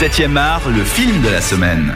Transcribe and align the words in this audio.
7e 0.00 0.34
art, 0.38 0.62
le 0.70 0.82
film 0.82 1.20
de 1.20 1.28
la 1.28 1.42
semaine. 1.42 1.94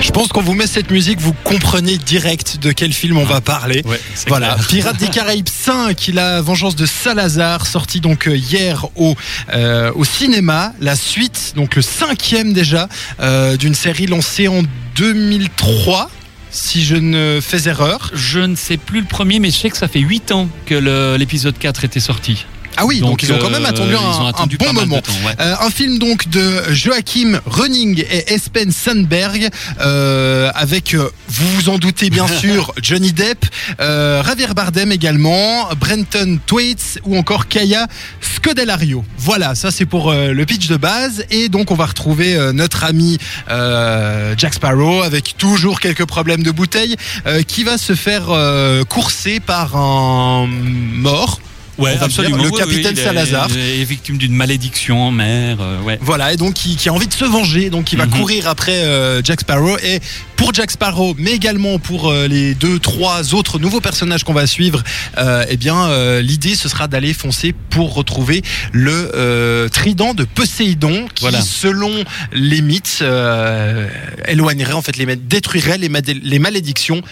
Je 0.00 0.10
pense 0.10 0.28
qu'on 0.28 0.42
vous 0.42 0.54
met 0.54 0.66
cette 0.66 0.90
musique, 0.90 1.20
vous 1.20 1.34
comprenez 1.44 1.96
direct 1.98 2.58
de 2.58 2.72
quel 2.72 2.92
film 2.92 3.18
on 3.18 3.24
va 3.24 3.40
parler. 3.40 3.82
Ouais, 3.84 4.00
Voilà, 4.26 4.54
clair. 4.54 4.66
Pirates 4.68 4.96
des 4.96 5.08
Caraïbes 5.08 5.48
5, 5.48 6.10
La 6.12 6.40
Vengeance 6.40 6.74
de 6.74 6.86
Salazar, 6.86 7.66
sorti 7.66 8.00
donc 8.00 8.26
euh, 8.26 8.36
hier 8.36 8.86
au, 8.96 9.14
euh, 9.54 9.92
au 9.94 10.04
cinéma. 10.04 10.72
La 10.80 10.96
suite, 10.96 11.52
donc 11.54 11.76
le 11.76 11.82
cinquième 11.82 12.52
déjà, 12.52 12.88
euh, 13.20 13.56
d'une 13.56 13.74
série 13.76 14.06
lancée 14.06 14.48
en 14.48 14.62
2003, 14.96 16.10
si 16.56 16.82
je 16.82 16.96
ne 16.96 17.40
fais 17.40 17.68
erreur. 17.68 18.10
Je 18.14 18.40
ne 18.40 18.56
sais 18.56 18.76
plus 18.78 19.00
le 19.00 19.06
premier, 19.06 19.38
mais 19.38 19.50
je 19.50 19.56
sais 19.56 19.70
que 19.70 19.76
ça 19.76 19.88
fait 19.88 20.00
8 20.00 20.32
ans 20.32 20.48
que 20.64 21.16
l'épisode 21.16 21.56
4 21.58 21.84
était 21.84 22.00
sorti. 22.00 22.46
Ah 22.76 22.84
oui, 22.84 23.00
donc, 23.00 23.22
ils 23.22 23.32
ont 23.32 23.38
quand 23.38 23.50
même 23.50 23.66
attendu 23.66 23.94
ils 23.94 23.96
un, 23.96 24.46
bon 24.66 24.72
moment. 24.72 25.00
temps, 25.00 25.12
ouais. 25.26 25.34
Un 25.38 25.70
film 25.70 25.98
donc 25.98 26.28
de 26.28 26.62
Joachim 26.72 27.40
Running 27.46 28.04
et 28.10 28.34
Espen 28.34 28.70
Sandberg 28.70 29.48
euh, 29.80 30.50
avec, 30.54 30.94
euh, 30.94 31.10
vous 31.28 31.48
vous 31.56 31.68
en 31.68 31.78
doutez 31.78 32.10
bien 32.10 32.26
sûr, 32.40 32.72
Johnny 32.82 33.12
Depp, 33.12 33.46
euh, 33.80 34.22
Javier 34.24 34.54
Bardem 34.54 34.92
également, 34.92 35.68
Brenton 35.78 36.38
Thwaites 36.46 37.00
ou 37.04 37.16
encore 37.16 37.48
Kaya 37.48 37.86
Scodelario. 38.20 39.04
Voilà, 39.18 39.54
ça 39.54 39.70
c'est 39.70 39.86
pour 39.86 40.12
le 40.12 40.44
pitch 40.44 40.68
de 40.68 40.76
base 40.76 41.24
et 41.30 41.48
donc 41.48 41.70
on 41.70 41.74
va 41.74 41.86
retrouver 41.86 42.36
notre 42.52 42.84
ami 42.84 43.18
euh, 43.50 44.34
Jack 44.36 44.54
Sparrow 44.54 45.02
avec 45.02 45.36
toujours 45.36 45.80
quelques 45.80 46.04
problèmes 46.04 46.42
de 46.42 46.50
bouteille 46.50 46.96
euh, 47.26 47.42
qui 47.42 47.64
va 47.64 47.78
se 47.78 47.94
faire 47.94 48.30
euh, 48.30 48.84
courser 48.84 49.40
par 49.40 49.76
un 49.76 50.46
mort. 50.46 51.40
Ouais, 51.78 51.94
absolument. 52.00 52.42
le 52.42 52.50
capitaine 52.50 52.94
oui, 52.96 53.02
Salazar. 53.02 53.48
il 53.50 53.58
est 53.58 53.84
victime 53.84 54.16
d'une 54.16 54.32
malédiction 54.32 55.02
en 55.02 55.10
mer. 55.10 55.58
euh, 55.60 55.80
ouais. 55.82 55.98
Voilà, 56.00 56.32
et 56.32 56.36
donc 56.36 56.54
qui, 56.54 56.76
qui 56.76 56.88
a 56.88 56.92
envie 56.92 57.06
de 57.06 57.12
se 57.12 57.24
venger, 57.24 57.68
donc 57.70 57.92
il 57.92 57.98
va 57.98 58.06
Mhm. 58.06 58.12
courir 58.12 58.48
après 58.48 58.82
euh, 58.84 59.20
Jack 59.22 59.40
Sparrow. 59.42 59.76
Et 59.82 60.00
pour 60.36 60.54
Jack 60.54 60.70
Sparrow, 60.70 61.14
mais 61.18 61.32
également 61.32 61.78
pour 61.78 62.10
euh, 62.10 62.26
les 62.28 62.54
deux, 62.54 62.78
trois 62.78 63.34
autres 63.34 63.58
nouveaux 63.58 63.80
personnages 63.80 64.24
qu'on 64.24 64.32
va 64.34 64.46
suivre, 64.46 64.82
euh, 65.18 65.44
eh 65.48 65.56
bien 65.56 65.84
euh, 65.88 66.22
l'idée 66.22 66.54
ce 66.54 66.68
sera 66.68 66.88
d'aller 66.88 67.12
foncer 67.12 67.54
pour 67.70 67.94
retrouver 67.94 68.42
le 68.72 69.10
euh, 69.14 69.68
trident 69.68 70.14
de 70.14 70.24
Poséidon, 70.24 71.06
qui 71.14 71.22
Voilà. 71.22 71.40
selon 71.42 71.92
les 72.32 72.62
mythes 72.62 73.00
euh, 73.02 73.88
éloignerait 74.26 74.72
en 74.72 74.82
fait 74.82 74.96
les 74.96 75.16
détruirait 75.16 75.78
les 75.78 76.38
malédictions 76.38 77.02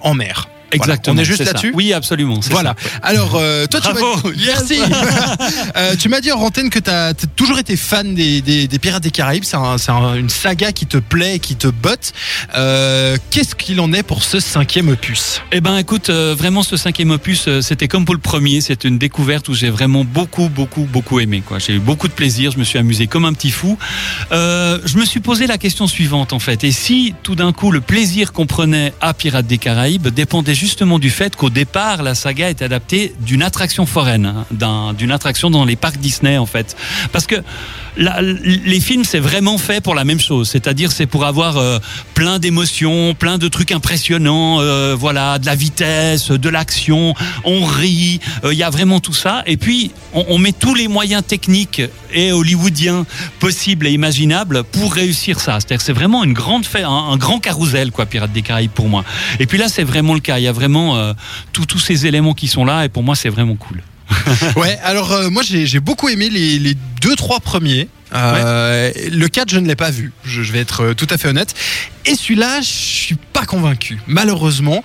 en 0.00 0.14
mer. 0.14 0.48
Voilà. 0.76 0.92
Exactement. 0.94 1.16
On 1.16 1.18
est 1.20 1.24
juste 1.24 1.44
là-dessus. 1.44 1.72
Oui, 1.74 1.92
absolument. 1.92 2.40
Voilà. 2.50 2.74
ça. 2.82 2.90
Alors, 3.02 3.36
euh, 3.36 3.66
toi, 3.66 3.80
tu 3.80 3.88
m'as 3.88 4.00
merci. 4.46 4.78
Euh, 5.76 5.96
tu 5.96 6.08
m'as 6.08 6.20
dit 6.20 6.30
en 6.32 6.38
antenne 6.40 6.70
que 6.70 6.78
tu 6.78 6.90
as 6.90 7.14
toujours 7.36 7.58
été 7.58 7.76
fan 7.76 8.14
des, 8.14 8.40
des- 8.40 8.68
des 8.68 8.78
Pirates 8.78 9.02
des 9.02 9.10
Caraïbes. 9.10 9.44
C'est 9.44 9.56
un- 9.56 9.76
c'est 9.78 9.90
un- 9.90 10.14
une 10.14 10.28
saga 10.28 10.72
qui 10.72 10.86
te 10.86 10.96
plaît, 10.98 11.38
qui 11.38 11.56
te 11.56 11.66
botte. 11.66 12.12
Euh, 12.56 13.16
Qu'est-ce 13.30 13.54
qu'il 13.54 13.80
en 13.80 13.92
est 13.92 14.02
pour 14.02 14.22
ce 14.22 14.38
cinquième 14.40 14.88
opus? 14.88 15.40
Eh 15.52 15.60
ben, 15.60 15.76
écoute, 15.76 16.10
euh, 16.10 16.34
vraiment, 16.36 16.62
ce 16.62 16.76
cinquième 16.76 17.10
opus, 17.10 17.48
c'était 17.60 17.88
comme 17.88 18.04
pour 18.04 18.14
le 18.14 18.20
premier. 18.20 18.60
C'est 18.60 18.84
une 18.84 18.98
découverte 18.98 19.48
où 19.48 19.54
j'ai 19.54 19.70
vraiment 19.70 20.04
beaucoup, 20.04 20.48
beaucoup, 20.48 20.82
beaucoup 20.84 21.18
aimé. 21.20 21.42
J'ai 21.58 21.74
eu 21.74 21.78
beaucoup 21.80 22.08
de 22.08 22.12
plaisir. 22.12 22.52
Je 22.52 22.58
me 22.58 22.64
suis 22.64 22.78
amusé 22.78 23.06
comme 23.06 23.24
un 23.24 23.32
petit 23.32 23.50
fou. 23.50 23.76
Je 24.30 24.96
me 24.98 25.04
suis 25.04 25.20
posé 25.20 25.46
la 25.46 25.58
question 25.58 25.86
suivante, 25.86 26.32
en 26.32 26.38
fait. 26.38 26.64
Et 26.64 26.72
si, 26.72 27.14
tout 27.22 27.34
d'un 27.34 27.52
coup, 27.52 27.70
le 27.70 27.80
plaisir 27.80 28.32
qu'on 28.32 28.46
prenait 28.46 28.92
à 29.00 29.14
Pirates 29.14 29.46
des 29.46 29.58
Caraïbes 29.58 30.08
dépendait 30.08 30.54
justement 30.64 30.98
du 30.98 31.10
fait 31.10 31.36
qu'au 31.36 31.50
départ, 31.50 32.02
la 32.02 32.14
saga 32.14 32.50
est 32.50 32.62
adaptée 32.62 33.14
d'une 33.20 33.42
attraction 33.42 33.86
foraine, 33.86 34.26
hein, 34.26 34.46
d'un- 34.50 34.92
d'une 34.92 35.12
attraction 35.12 35.50
dans 35.50 35.64
les 35.64 35.76
parcs 35.76 35.98
Disney, 35.98 36.36
en 36.38 36.46
fait. 36.46 36.76
Parce 37.12 37.26
que 37.26 37.36
la- 37.96 38.20
les 38.22 38.80
films, 38.80 39.04
c'est 39.04 39.20
vraiment 39.20 39.56
fait 39.58 39.80
pour 39.80 39.94
la 39.94 40.04
même 40.04 40.18
chose. 40.20 40.48
C'est-à-dire, 40.48 40.90
c'est 40.92 41.06
pour 41.06 41.24
avoir 41.24 41.56
euh, 41.58 41.78
plein 42.14 42.38
d'émotions, 42.38 43.14
plein 43.14 43.38
de 43.38 43.46
trucs 43.48 43.70
impressionnants, 43.72 44.60
euh, 44.60 44.96
voilà, 44.98 45.38
de 45.38 45.46
la 45.46 45.54
vitesse, 45.54 46.30
de 46.30 46.48
l'action. 46.48 47.14
On 47.44 47.64
rit. 47.64 48.20
euh, 48.44 48.52
Il 48.52 48.58
y 48.58 48.62
a 48.64 48.70
vraiment 48.70 49.00
tout 49.00 49.14
ça. 49.14 49.42
Et 49.46 49.56
puis, 49.56 49.90
on, 50.12 50.38
met 50.38 50.52
tous 50.52 50.74
les 50.74 50.88
moyens 50.88 51.22
techniques 51.26 51.82
et 52.12 52.32
hollywoodiens 52.32 53.06
possibles 53.40 53.86
et 53.86 53.92
imaginables 53.92 54.64
pour 54.64 54.92
réussir 54.94 55.40
ça. 55.40 55.58
C'est-à-dire, 55.60 55.80
c'est 55.80 55.92
vraiment 55.92 56.24
une 56.24 56.32
grande 56.32 56.64
un, 56.74 56.88
un 57.12 57.16
grand 57.16 57.38
carrousel, 57.40 57.90
quoi, 57.92 58.06
Pirates 58.06 58.32
des 58.32 58.42
Caraïbes 58.42 58.70
pour 58.70 58.88
moi. 58.88 59.04
Et 59.38 59.46
puis 59.46 59.58
là, 59.58 59.68
c'est 59.68 59.84
vraiment 59.84 60.14
le 60.14 60.20
cas. 60.20 60.38
Il 60.38 60.44
y 60.44 60.48
a 60.48 60.52
vraiment 60.54 60.96
euh, 60.96 61.12
tous 61.52 61.66
tous 61.66 61.78
ces 61.78 62.06
éléments 62.06 62.32
qui 62.34 62.48
sont 62.48 62.64
là. 62.64 62.84
Et 62.84 62.88
pour 62.88 63.02
moi, 63.02 63.14
c'est 63.14 63.28
vraiment 63.28 63.56
cool. 63.56 63.82
Ouais, 64.56 64.78
alors 64.82 65.12
euh, 65.12 65.30
moi 65.30 65.42
j'ai 65.42 65.66
j'ai 65.66 65.80
beaucoup 65.80 66.08
aimé 66.08 66.30
les, 66.30 66.58
les 66.58 66.74
deux, 67.02 67.16
trois 67.16 67.40
premiers. 67.40 67.88
Euh, 68.14 68.92
Le 69.10 69.26
4, 69.28 69.50
je 69.50 69.58
ne 69.58 69.66
l'ai 69.66 69.74
pas 69.74 69.90
vu, 69.90 70.12
je, 70.24 70.42
je 70.42 70.52
vais 70.52 70.60
être 70.60 70.82
euh, 70.82 70.94
tout 70.94 71.08
à 71.10 71.18
fait 71.18 71.28
honnête. 71.28 71.52
Et 72.06 72.14
celui-là, 72.14 72.60
je 72.60 72.66
suis 72.68 73.16
pas 73.32 73.44
convaincu, 73.44 73.98
malheureusement, 74.06 74.84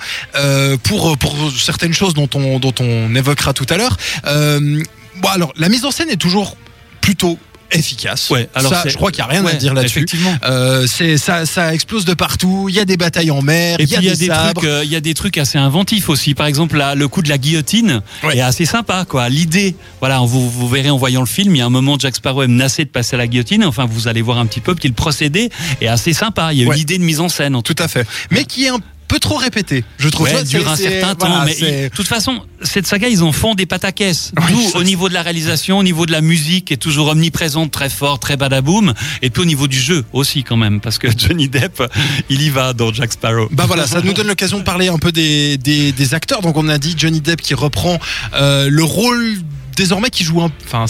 pour, 0.83 1.17
pour 1.17 1.35
certaines 1.51 1.93
choses 1.93 2.13
dont 2.15 2.29
on, 2.33 2.59
dont 2.59 2.73
on 2.79 3.13
évoquera 3.13 3.53
tout 3.53 3.67
à 3.69 3.77
l'heure. 3.77 3.97
Bon, 4.25 5.29
alors, 5.29 5.53
la 5.57 5.69
mise 5.69 5.85
en 5.85 5.91
scène 5.91 6.09
est 6.09 6.17
toujours 6.17 6.55
plutôt 7.01 7.37
efficace. 7.71 8.29
Ouais, 8.29 8.49
alors 8.55 8.73
ça, 8.73 8.83
je 8.87 8.95
crois 8.95 9.11
qu'il 9.11 9.23
n'y 9.23 9.29
a 9.29 9.33
rien 9.33 9.45
à 9.45 9.53
dire 9.53 9.73
là-dessus. 9.73 9.99
Effectivement. 9.99 10.35
Euh, 10.45 10.87
c'est 10.87 11.17
ça, 11.17 11.45
ça 11.45 11.73
explose 11.73 12.05
de 12.05 12.13
partout. 12.13 12.67
Il 12.69 12.75
y 12.75 12.79
a 12.79 12.85
des 12.85 12.97
batailles 12.97 13.31
en 13.31 13.41
mer, 13.41 13.79
Et 13.79 13.83
il 13.83 13.89
y 13.89 13.95
puis 13.95 13.97
a 13.97 13.99
il 13.99 14.05
y 14.05 14.09
a 14.09 14.15
des, 14.15 14.53
trucs, 14.53 14.63
euh, 14.69 14.81
il 14.83 14.91
y 14.91 14.95
a 14.95 15.01
des 15.01 15.13
trucs 15.13 15.37
assez 15.37 15.57
inventifs 15.57 16.09
aussi. 16.09 16.33
Par 16.33 16.47
exemple, 16.47 16.77
là, 16.77 16.95
le 16.95 17.07
coup 17.07 17.21
de 17.21 17.29
la 17.29 17.37
guillotine 17.37 18.01
Ouais. 18.23 18.37
est 18.37 18.41
assez 18.41 18.65
sympa, 18.65 19.05
quoi. 19.07 19.29
L'idée, 19.29 19.75
voilà, 19.99 20.19
vous, 20.19 20.49
vous 20.49 20.67
verrez 20.67 20.89
en 20.89 20.97
voyant 20.97 21.21
le 21.21 21.27
film, 21.27 21.55
il 21.55 21.59
y 21.59 21.61
a 21.61 21.65
un 21.65 21.69
moment 21.69 21.97
Jack 21.97 22.15
Sparrow 22.15 22.43
est 22.43 22.47
menacé 22.47 22.83
de 22.83 22.89
passer 22.89 23.15
à 23.15 23.17
la 23.17 23.27
guillotine. 23.27 23.63
Enfin, 23.63 23.85
vous 23.89 24.07
allez 24.07 24.21
voir 24.21 24.37
un 24.39 24.45
petit 24.45 24.61
peu, 24.61 24.75
puis 24.75 24.87
le 24.89 24.95
procédé 24.95 25.49
est 25.81 25.87
assez 25.87 26.13
sympa. 26.13 26.53
Il 26.53 26.59
y 26.59 26.63
a 26.63 26.65
une 26.73 26.79
idée 26.79 26.97
de 26.97 27.03
mise 27.03 27.19
en 27.19 27.29
scène, 27.29 27.55
en 27.55 27.61
tout 27.61 27.73
Tout 27.73 27.83
à 27.83 27.87
fait. 27.87 28.07
Mais 28.31 28.45
qui 28.45 28.65
est 28.65 28.69
un 28.69 28.79
peu 29.09 29.19
trop 29.19 29.35
répété, 29.35 29.83
je 29.97 30.07
trouve. 30.07 30.29
Vois, 30.29 30.43
dure 30.43 30.69
un 30.69 30.75
certain 30.75 31.15
temps, 31.15 31.43
mais 31.45 31.89
de 31.89 31.95
toute 31.95 32.07
façon, 32.07 32.41
cette 32.61 32.87
saga, 32.87 33.09
ils 33.09 33.23
en 33.23 33.33
font 33.33 33.55
des. 33.55 33.67
Oui, 33.71 34.29
D'où 34.49 34.69
ça, 34.69 34.77
au 34.77 34.83
niveau 34.83 35.09
de 35.09 35.13
la 35.13 35.21
réalisation, 35.21 35.79
au 35.79 35.83
niveau 35.83 36.05
de 36.05 36.11
la 36.11 36.21
musique, 36.21 36.65
qui 36.65 36.73
est 36.73 36.77
toujours 36.77 37.09
omniprésente, 37.09 37.71
très 37.71 37.89
fort, 37.89 38.19
très 38.19 38.37
badaboum, 38.37 38.93
et 39.21 39.29
puis 39.29 39.41
au 39.41 39.45
niveau 39.45 39.67
du 39.67 39.79
jeu 39.79 40.05
aussi 40.13 40.43
quand 40.43 40.57
même, 40.57 40.79
parce 40.79 40.97
que 40.97 41.07
Johnny 41.17 41.49
Depp, 41.49 41.83
il 42.29 42.41
y 42.41 42.49
va 42.49 42.73
dans 42.73 42.93
Jack 42.93 43.13
Sparrow. 43.13 43.47
Bah 43.51 43.65
voilà, 43.65 43.87
ça 43.87 44.01
nous 44.01 44.13
donne 44.13 44.27
l'occasion 44.27 44.59
de 44.59 44.63
parler 44.63 44.87
un 44.87 44.99
peu 44.99 45.11
des, 45.11 45.57
des, 45.57 45.91
des 45.91 46.13
acteurs. 46.13 46.41
Donc 46.41 46.55
on 46.57 46.69
a 46.69 46.77
dit 46.77 46.93
Johnny 46.97 47.21
Depp 47.21 47.41
qui 47.41 47.53
reprend 47.53 47.99
euh, 48.35 48.69
le 48.69 48.83
rôle 48.83 49.37
désormais 49.75 50.09
qui 50.09 50.23
joue 50.25 50.41
un, 50.41 50.51
enfin 50.65 50.85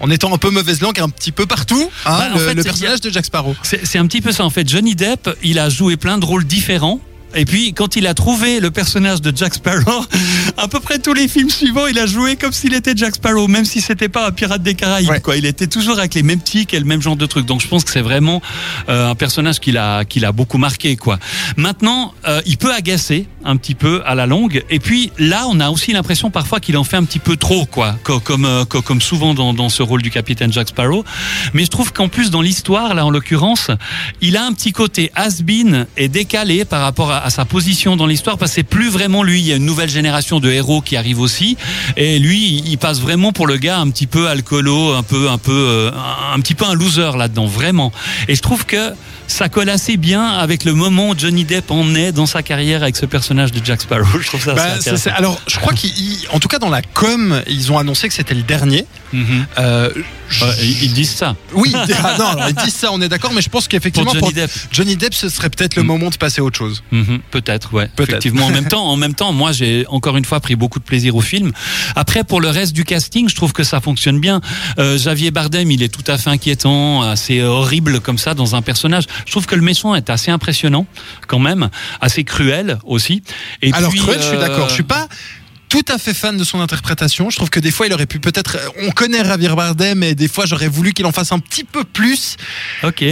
en 0.00 0.10
étant 0.10 0.32
un 0.34 0.38
peu 0.38 0.50
mauvaise 0.50 0.82
langue 0.82 1.00
un 1.00 1.08
petit 1.08 1.32
peu 1.32 1.46
partout, 1.46 1.90
hein, 2.04 2.18
Bah, 2.18 2.28
le, 2.34 2.40
fait, 2.40 2.54
le 2.54 2.62
c'est 2.62 2.68
personnage 2.68 3.00
de 3.00 3.10
Jack 3.10 3.24
Sparrow. 3.24 3.56
C'est 3.62 3.98
un 3.98 4.06
petit 4.06 4.20
peu 4.20 4.30
ça 4.30 4.44
en 4.44 4.50
fait. 4.50 4.68
Johnny 4.68 4.94
Depp, 4.94 5.30
il 5.42 5.58
a 5.58 5.70
joué 5.70 5.96
plein 5.96 6.18
de 6.18 6.24
rôles 6.24 6.44
différents. 6.44 7.00
Et 7.36 7.44
puis, 7.44 7.74
quand 7.74 7.96
il 7.96 8.06
a 8.06 8.14
trouvé 8.14 8.60
le 8.60 8.70
personnage 8.70 9.20
de 9.20 9.30
Jack 9.36 9.54
Sparrow, 9.54 10.04
à 10.56 10.68
peu 10.68 10.80
près 10.80 10.98
tous 10.98 11.12
les 11.12 11.28
films 11.28 11.50
suivants, 11.50 11.86
il 11.86 11.98
a 11.98 12.06
joué 12.06 12.36
comme 12.36 12.52
s'il 12.52 12.72
était 12.74 12.94
Jack 12.96 13.16
Sparrow, 13.16 13.46
même 13.46 13.64
si 13.66 13.80
c'était 13.82 14.08
pas 14.08 14.26
un 14.26 14.30
pirate 14.30 14.62
des 14.62 14.74
Caraïbes. 14.74 15.08
Ouais. 15.10 15.20
Quoi. 15.20 15.36
Il 15.36 15.44
était 15.44 15.66
toujours 15.66 15.98
avec 15.98 16.14
les 16.14 16.22
mêmes 16.22 16.40
tics 16.40 16.72
et 16.72 16.78
le 16.78 16.86
même 16.86 17.02
genre 17.02 17.16
de 17.16 17.26
trucs. 17.26 17.44
Donc, 17.46 17.60
je 17.60 17.68
pense 17.68 17.84
que 17.84 17.90
c'est 17.92 18.00
vraiment 18.00 18.40
euh, 18.88 19.10
un 19.10 19.14
personnage 19.14 19.60
qui 19.60 19.70
l'a, 19.70 20.04
qui 20.06 20.18
l'a 20.18 20.32
beaucoup 20.32 20.58
marqué. 20.58 20.96
Quoi. 20.96 21.18
Maintenant, 21.56 22.14
euh, 22.26 22.40
il 22.46 22.56
peut 22.56 22.72
agacer 22.72 23.26
un 23.44 23.56
petit 23.56 23.74
peu 23.74 24.02
à 24.06 24.14
la 24.14 24.26
longue. 24.26 24.64
Et 24.70 24.80
puis, 24.80 25.12
là, 25.18 25.44
on 25.48 25.60
a 25.60 25.68
aussi 25.70 25.92
l'impression 25.92 26.30
parfois 26.30 26.58
qu'il 26.58 26.76
en 26.78 26.84
fait 26.84 26.96
un 26.96 27.04
petit 27.04 27.18
peu 27.18 27.36
trop, 27.36 27.66
quoi, 27.66 27.96
comme, 28.02 28.44
euh, 28.46 28.64
co- 28.64 28.82
comme 28.82 29.00
souvent 29.02 29.34
dans, 29.34 29.52
dans 29.52 29.68
ce 29.68 29.82
rôle 29.82 30.02
du 30.02 30.10
capitaine 30.10 30.52
Jack 30.52 30.68
Sparrow. 30.68 31.04
Mais 31.52 31.64
je 31.64 31.70
trouve 31.70 31.92
qu'en 31.92 32.08
plus, 32.08 32.30
dans 32.30 32.40
l'histoire, 32.40 32.94
là, 32.94 33.04
en 33.04 33.10
l'occurrence, 33.10 33.70
il 34.20 34.36
a 34.36 34.44
un 34.44 34.52
petit 34.52 34.72
côté 34.72 35.12
has-been 35.14 35.86
et 35.96 36.08
décalé 36.08 36.64
par 36.64 36.82
rapport 36.82 37.10
à, 37.12 37.25
à 37.26 37.30
sa 37.30 37.44
position 37.44 37.96
dans 37.96 38.06
l'histoire, 38.06 38.38
parce 38.38 38.52
que 38.52 38.54
c'est 38.56 38.62
plus 38.62 38.88
vraiment 38.88 39.22
lui. 39.24 39.40
Il 39.40 39.46
y 39.46 39.52
a 39.52 39.56
une 39.56 39.64
nouvelle 39.66 39.88
génération 39.90 40.38
de 40.38 40.48
héros 40.50 40.80
qui 40.80 40.96
arrive 40.96 41.20
aussi, 41.20 41.56
et 41.96 42.18
lui, 42.20 42.62
il 42.64 42.78
passe 42.78 43.00
vraiment 43.00 43.32
pour 43.32 43.46
le 43.48 43.56
gars 43.56 43.78
un 43.78 43.90
petit 43.90 44.06
peu 44.06 44.28
alcoolo, 44.28 44.94
un 44.94 45.02
peu, 45.02 45.28
un 45.28 45.38
peu, 45.38 45.52
euh, 45.52 45.90
un, 46.32 46.38
petit 46.40 46.54
peu 46.54 46.64
un 46.64 46.74
loser 46.74 47.10
là-dedans, 47.18 47.46
vraiment. 47.46 47.92
Et 48.28 48.36
je 48.36 48.42
trouve 48.42 48.64
que 48.64 48.92
ça 49.26 49.48
colle 49.48 49.68
assez 49.70 49.96
bien 49.96 50.24
avec 50.24 50.62
le 50.64 50.72
moment 50.72 51.08
où 51.10 51.18
Johnny 51.18 51.44
Depp 51.44 51.72
en 51.72 51.96
est 51.96 52.12
dans 52.12 52.26
sa 52.26 52.44
carrière 52.44 52.82
avec 52.84 52.94
ce 52.96 53.06
personnage 53.06 53.50
de 53.50 53.60
Jack 53.64 53.80
Sparrow. 53.82 54.20
Je 54.20 54.26
trouve 54.28 54.40
ça 54.40 54.54
Bah, 54.54 54.62
assez 54.66 54.90
intéressant. 54.90 55.10
alors, 55.16 55.40
je 55.48 55.58
crois 55.58 55.72
qu'en 55.72 56.38
tout 56.38 56.46
cas 56.46 56.60
dans 56.60 56.70
la 56.70 56.80
com, 56.82 57.42
ils 57.48 57.72
ont 57.72 57.78
annoncé 57.78 58.06
que 58.06 58.14
c'était 58.14 58.34
le 58.36 58.42
dernier. 58.42 58.86
Mhm. 59.12 59.46
Euh, 59.58 59.90
je- 60.28 60.44
ils 60.82 60.92
disent 60.92 61.10
ça 61.14 61.34
oui, 61.54 61.72
ah, 61.74 62.16
non, 62.18 62.26
alors, 62.26 62.48
ils 62.50 62.54
disent 62.54 62.74
ça, 62.74 62.90
on 62.92 63.00
est 63.00 63.08
d'accord, 63.08 63.32
mais 63.34 63.42
je 63.42 63.48
pense 63.48 63.64
pour 63.64 63.68
qu'effectivement 63.70 64.10
Johnny 64.12 64.20
pour 64.20 64.32
Depp. 64.32 64.50
Johnny 64.70 64.94
Depp, 64.96 65.12
ce 65.14 65.28
serait 65.28 65.50
peut-être 65.50 65.74
le 65.74 65.82
Mm. 65.82 65.86
moment 65.86 66.10
de 66.10 66.16
passer 66.16 66.40
à 66.40 66.44
autre 66.44 66.58
chose. 66.58 66.82
Mhm, 67.16 67.22
Peut-être, 67.30 67.72
ouais. 67.74 67.90
Effectivement, 67.98 68.46
en 68.46 68.50
même 68.50 68.68
temps, 68.68 68.86
en 68.86 68.96
même 68.96 69.14
temps, 69.14 69.32
moi, 69.32 69.52
j'ai 69.52 69.84
encore 69.88 70.16
une 70.16 70.24
fois 70.24 70.40
pris 70.40 70.56
beaucoup 70.56 70.78
de 70.78 70.84
plaisir 70.84 71.16
au 71.16 71.20
film. 71.20 71.52
Après, 71.94 72.24
pour 72.24 72.40
le 72.40 72.48
reste 72.48 72.72
du 72.72 72.84
casting, 72.84 73.28
je 73.28 73.34
trouve 73.34 73.52
que 73.52 73.64
ça 73.64 73.80
fonctionne 73.80 74.20
bien. 74.20 74.40
Euh, 74.78 74.98
Javier 74.98 75.30
Bardem, 75.30 75.70
il 75.70 75.82
est 75.82 75.88
tout 75.88 76.04
à 76.10 76.18
fait 76.18 76.30
inquiétant, 76.30 77.02
assez 77.02 77.42
horrible 77.42 78.00
comme 78.00 78.18
ça 78.18 78.34
dans 78.34 78.54
un 78.54 78.62
personnage. 78.62 79.04
Je 79.26 79.30
trouve 79.30 79.46
que 79.46 79.54
le 79.54 79.62
méchant 79.62 79.94
est 79.94 80.10
assez 80.10 80.30
impressionnant, 80.30 80.86
quand 81.26 81.38
même, 81.38 81.68
assez 82.00 82.24
cruel 82.24 82.78
aussi. 82.84 83.22
Et 83.62 83.72
alors 83.72 83.90
puis, 83.90 84.00
cruel, 84.00 84.20
je 84.20 84.26
suis 84.26 84.36
euh, 84.36 84.40
d'accord. 84.40 84.68
Je 84.68 84.74
suis 84.74 84.82
pas 84.82 85.08
tout 85.68 85.84
à 85.88 85.98
fait 85.98 86.14
fan 86.14 86.36
de 86.36 86.44
son 86.44 86.60
interprétation. 86.60 87.30
Je 87.30 87.36
trouve 87.36 87.50
que 87.50 87.60
des 87.60 87.70
fois, 87.70 87.86
il 87.86 87.92
aurait 87.92 88.06
pu 88.06 88.20
peut-être. 88.20 88.58
On 88.82 88.90
connaît 88.90 89.24
Javier 89.24 89.48
Bardem, 89.48 89.98
mais 89.98 90.14
des 90.14 90.28
fois, 90.28 90.46
j'aurais 90.46 90.68
voulu 90.68 90.92
qu'il 90.92 91.06
en 91.06 91.12
fasse 91.12 91.32
un 91.32 91.38
petit 91.38 91.64
peu 91.64 91.84
plus. 91.84 92.36
Ok. 92.82 93.04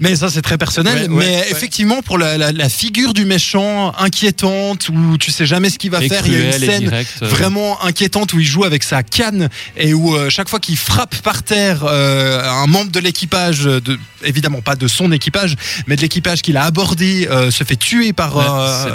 Mais 0.00 0.14
ça, 0.16 0.28
c'est 0.30 0.42
très 0.42 0.58
personnel. 0.58 1.02
Ouais, 1.02 1.08
mais 1.08 1.16
ouais. 1.36 1.46
effectivement, 1.50 2.02
pour 2.02 2.18
la, 2.18 2.38
la- 2.38 2.52
la 2.52 2.68
figure 2.68 3.14
du 3.14 3.24
méchant 3.24 3.92
inquiétante, 3.98 4.88
où 4.90 5.18
tu 5.18 5.30
sais 5.30 5.46
jamais 5.46 5.70
ce 5.70 5.78
qu'il 5.78 5.90
va 5.90 6.02
Et 6.04 6.08
faire, 6.08 6.26
il 6.26 6.32
y 6.32 6.36
a 6.36 6.44
une 6.46 6.52
scène 6.52 6.80
direct, 6.84 7.10
euh. 7.22 7.26
vraiment 7.26 7.82
inquiétante 7.84 8.32
où 8.32 8.40
il 8.40 8.46
joue 8.46 8.64
avec 8.64 8.82
sa 8.82 9.02
canne 9.02 9.48
et 9.76 9.94
où 9.94 10.14
euh, 10.14 10.30
chaque 10.30 10.48
fois 10.48 10.60
qu'il 10.60 10.76
frappe 10.76 11.16
par 11.16 11.42
terre 11.42 11.84
euh, 11.84 12.42
un 12.48 12.66
membre 12.66 12.90
de 12.90 13.00
l'équipage, 13.00 13.64
de, 13.64 13.98
évidemment 14.22 14.60
pas 14.60 14.76
de 14.76 14.86
son 14.88 15.10
équipage, 15.12 15.56
mais 15.86 15.96
de 15.96 16.00
l'équipage 16.02 16.42
qu'il 16.42 16.56
a 16.56 16.64
abordé, 16.64 17.26
euh, 17.30 17.50
se 17.50 17.64
fait 17.64 17.76
tuer 17.76 18.12
par, 18.12 18.36
Ouais, 18.36 18.44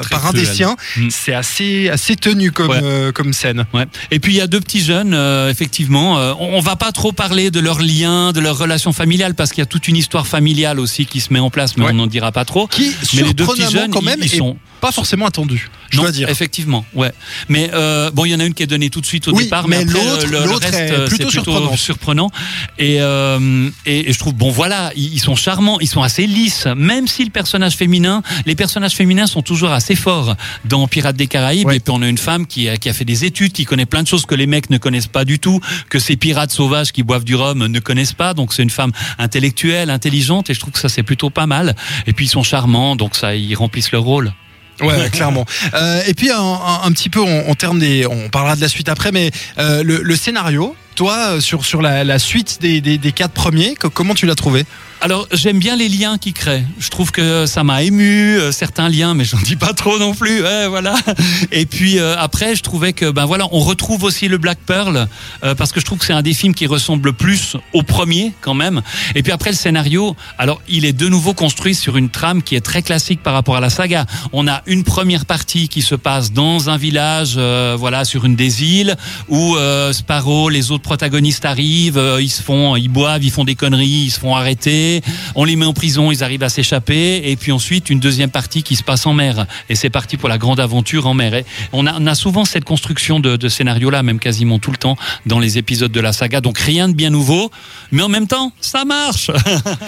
par 0.10 0.28
un 0.28 0.32
des 0.34 0.46
siens. 0.46 0.76
Mm. 0.98 1.08
C'est 1.10 1.34
assez, 1.34 1.90
assez 1.90 2.16
tenu 2.16 2.52
comme, 2.52 3.12
comme 3.14 3.34
scène. 3.34 3.66
Ouais. 3.74 3.86
Et 4.12 4.20
puis 4.20 4.34
il 4.34 4.38
y 4.38 4.42
a 4.42 4.48
deux 4.48 4.62
petits 4.62 4.82
jeunes, 4.84 5.14
effectivement. 5.50 6.16
on, 6.40 6.58
on 6.58 6.60
va 6.60 6.76
pas 6.76 6.92
trop 6.92 7.12
parler 7.12 7.52
de 7.52 7.60
leurs 7.60 7.82
liens, 7.82 8.32
de 8.32 8.40
leurs 8.40 8.58
relations 8.58 8.94
familiales, 8.94 9.34
parce 9.36 9.50
qu'il 9.52 9.60
y 9.60 9.64
a 9.64 9.66
toute 9.66 9.88
une 9.88 9.96
histoire 9.98 10.28
familiale 10.28 10.80
aussi 10.80 10.93
qui 11.01 11.19
se 11.22 11.34
met 11.34 11.40
en 11.40 11.50
place, 11.50 11.75
mais 11.78 11.86
Ouais. 11.86 11.92
on 11.92 11.95
n'en 11.95 12.07
dira 12.07 12.31
pas 12.31 12.45
trop. 12.45 12.68
Qui, 12.68 12.92
Mais 13.16 13.24
les 13.24 13.34
deux 13.34 13.45
petits 13.45 13.69
jeunes, 13.72 13.92
quand 13.92 14.01
même, 14.01 14.19
ils, 14.22 14.30
sont 14.30 14.57
pas 14.81 14.92
forcément 14.92 15.25
attendu, 15.25 15.69
je 15.92 15.98
non, 15.98 16.04
dois 16.04 16.12
dire. 16.12 16.30
effectivement, 16.30 16.86
ouais. 16.94 17.12
Mais 17.50 17.69
euh, 17.74 18.12
bon, 18.12 18.25
il 18.25 18.31
y 18.31 18.36
en 18.36 18.40
a 18.40 18.45
une 18.45 18.54
qui 18.54 18.63
est 18.63 18.68
donnée 18.68 18.90
tout 18.90 19.00
de 19.01 19.06
suite 19.06 19.28
au 19.30 19.34
Oui, 19.36 19.45
départ, 19.45 19.68
mais 19.68 19.86
l'autre- 19.86 20.28
le, 20.28 20.38
reste, 20.56 20.74
est 20.74 20.92
euh, 20.92 21.07
plutôt 21.07 21.30
surprenant. 21.31 21.75
surprenant. 21.78 22.31
Et, 22.78 22.98
euh, 23.01 23.69
et, 23.86 24.10
et 24.10 24.13
je 24.13 24.19
trouve, 24.19 24.34
bon, 24.34 24.51
voilà, 24.51 24.92
ils, 24.95 25.13
ils 25.13 25.19
sont 25.19 25.36
charmants, 25.36 25.80
ils 25.80 25.88
sont 25.88 26.01
assez 26.04 26.28
lisses, 26.28 26.68
même 26.75 27.07
si 27.07 27.24
le 27.24 27.30
personnage 27.31 27.75
féminin, 27.75 28.22
les 28.45 28.56
personnages 28.56 28.94
féminins 28.94 29.28
sont 29.28 29.42
toujours 29.42 29.72
assez 29.72 29.95
forts 29.95 30.36
dans 30.66 30.88
Pirates 30.88 31.16
des 31.16 31.28
Caraïbes. 31.28 31.68
Ouais. 31.68 31.78
Et 31.78 31.80
puis 31.80 31.94
on 31.95 32.01
a 32.01 32.07
une 32.07 32.18
femme 32.18 32.45
qui 32.45 32.68
a, 32.68 32.78
qui 32.78 32.90
a 32.90 32.94
fait 32.94 33.06
des 33.06 33.24
études, 33.25 33.54
qui 33.54 33.63
connaît 33.66 33.86
plein 33.86 34.04
de 34.04 34.07
choses 34.07 34.25
que 34.25 34.36
les 34.36 34.48
mecs 34.48 34.69
ne 34.69 34.78
connaissent 34.78 35.07
pas 35.07 35.24
du 35.25 35.40
tout, 35.40 35.62
que 35.90 36.00
ces 36.00 36.18
pirates 36.18 36.51
sauvages 36.51 36.92
qui 36.92 37.04
boivent 37.04 37.24
du 37.24 37.36
rhum 37.36 37.66
ne 37.68 37.80
connaissent 37.80 38.13
pas. 38.13 38.34
Donc 38.34 38.54
c'est 38.54 38.63
une 38.63 38.69
femme 38.69 38.92
intellectuelle, 39.18 39.90
intelligente, 39.90 40.50
et 40.50 40.54
je 40.54 40.60
trouve 40.60 40.74
que 40.74 40.80
ça 40.83 40.89
c'est 40.89 41.03
plutôt 41.03 41.30
pas 41.30 41.47
mal. 41.47 41.75
Et 42.07 42.13
puis 42.13 42.25
ils 42.25 42.30
sont 42.30 42.44
charmants, 42.44 42.95
donc 42.95 43.15
ça, 43.15 43.35
ils 43.35 43.56
remplissent 43.56 43.91
leur 43.91 44.03
rôle. 44.03 44.33
Ouais, 44.81 45.09
clairement. 45.12 45.45
Euh, 45.74 46.01
et 46.07 46.13
puis 46.13 46.31
un, 46.31 46.91
petit 46.91 47.09
peu 47.09 47.19
termes 47.56 47.80
des, 47.80 48.06
on 48.06 48.30
parlera 48.30 48.56
de 48.56 48.62
la 48.62 48.68
suite 48.68 48.89
après, 48.89 49.12
mais 49.12 49.31
euh, 49.59 49.83
le 49.83 50.15
scénario, 50.15 50.75
toi 50.95 51.16
euh, 51.36 51.40
sur 51.42 51.66
sur 51.66 51.81
la, 51.81 52.19
suite 52.19 52.60
des, 52.62 52.81
des, 52.81 53.12
quatre 53.12 53.34
premiers, 53.34 53.75
co- 53.75 53.90
comment 53.90 54.13
tu 54.13 54.25
l'as 54.25 54.36
trouvé 54.36 54.66
Alors 55.01 55.28
j'aime 55.31 55.60
bien 55.60 55.75
les 55.75 55.90
liens 55.90 56.18
qu'ils 56.18 56.34
créent. 56.34 56.63
Je 56.80 56.90
trouve 56.90 57.12
que 57.12 57.45
ça 57.45 57.63
m'a 57.63 57.84
ému 57.84 58.38
euh, 58.38 58.51
certains 58.51 58.90
liens, 58.90 59.13
mais 59.13 59.25
j'en 59.25 59.40
dis 59.40 59.56
pas 59.56 59.74
trop 59.74 59.98
non 60.00 60.13
plus. 60.13 60.42
Ouais, 60.44 60.68
voilà. 60.68 60.95
Et 61.51 61.66
puis 61.66 62.00
euh, 62.00 62.16
après, 62.18 62.56
je 62.56 62.63
trouvais 62.63 62.94
que 62.94 63.10
ben 63.12 63.25
voilà, 63.25 63.48
on 63.51 63.60
retrouve 63.60 64.04
aussi 64.04 64.28
le 64.28 64.38
Black 64.38 64.60
Pearl 64.66 65.07
euh, 65.44 65.56
parce 65.56 65.72
que 65.72 65.80
je 65.80 65.86
trouve 65.86 65.98
que 66.00 66.06
c'est 66.06 66.13
un 66.13 66.22
des 66.22 66.34
films 66.34 66.54
qui 66.54 66.68
ressemble 66.68 67.06
le 67.10 67.13
plus 67.13 67.57
au 67.74 67.84
premier 67.84 68.34
quand 68.42 68.54
même. 68.54 68.81
Et 69.16 69.24
puis 69.24 69.31
après 69.31 69.50
le 69.51 69.56
scénario, 69.57 70.16
alors 70.38 70.62
il 70.68 70.86
est 70.86 70.94
de 70.94 71.07
nouveau 71.10 71.34
construit 71.34 71.75
sur 71.75 71.98
une 71.98 72.10
trame 72.10 72.42
qui 72.44 72.56
est 72.56 72.62
très 72.62 72.81
classique 72.81 73.22
par 73.24 73.34
rapport 73.34 73.56
à 73.56 73.60
la 73.60 73.69
saga. 73.69 74.06
On 74.31 74.48
a 74.48 74.62
une 74.68 74.84
première 74.84 75.25
partie 75.25 75.68
qui 75.69 75.81
se 75.81 75.95
passe 75.95 76.31
dans 76.31 76.69
un 76.69 76.78
village, 76.78 77.34
euh, 77.38 77.75
voilà, 77.78 78.06
sur 78.06 78.25
une 78.25 78.36
des 78.36 78.63
îles 78.63 78.95
où 79.30 79.56
euh, 79.57 79.92
Sparrow, 79.94 80.50
les 80.50 80.72
autres 80.72 80.82
protagonistes 80.83 81.45
arrivent, 81.45 81.97
euh, 81.97 82.21
ils 82.21 82.30
se 82.30 82.44
font, 82.44 82.75
ils 82.75 82.89
boivent, 82.89 83.24
ils 83.24 83.31
font 83.31 83.44
des 83.44 83.56
conneries, 83.56 83.88
ils 84.06 84.12
se 84.12 84.19
font 84.19 84.35
arrêter, 84.35 85.01
on 85.35 85.45
les 85.45 85.56
met 85.56 85.65
en 85.65 85.74
prison, 85.74 86.12
ils 86.12 86.24
arrivent 86.24 86.44
à 86.44 86.50
s'échapper, 86.50 87.21
et 87.25 87.35
puis 87.35 87.51
ensuite 87.51 87.89
une 87.89 88.00
deuxième 88.00 88.30
partie 88.30 88.62
qui 88.62 88.75
se 88.75 88.83
passe 88.83 89.06
en 89.06 89.13
mer, 89.13 89.47
et 89.69 89.75
c'est 89.75 89.89
parti 89.89 90.18
pour 90.18 90.30
la 90.30 90.38
grande 90.38 90.59
aventure 90.59 91.07
en 91.07 91.13
mer. 91.13 91.33
Et 91.33 91.45
on 91.71 91.88
a, 91.88 92.00
on 92.00 92.06
a 92.06 92.15
souvent 92.15 92.45
cette 92.45 92.65
construction 92.65 93.19
de, 93.19 93.35
de 93.35 93.50
scénario-là, 93.50 94.03
même 94.03 94.19
quasiment 94.19 94.59
tout 94.59 94.71
le 94.71 94.77
temps 94.77 94.97
dans 95.25 95.39
les 95.39 95.57
épisodes 95.57 95.91
de 95.91 96.00
la 96.00 96.13
saga, 96.13 96.41
donc 96.41 96.59
rien 96.59 96.89
de 96.89 96.94
bien 96.94 97.09
nouveau, 97.09 97.50
mais 97.91 98.03
en 98.03 98.09
même 98.09 98.27
temps, 98.27 98.51
ça 98.62 98.85
marche. 98.85 99.31